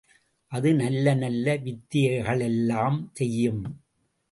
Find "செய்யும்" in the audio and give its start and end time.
3.13-3.63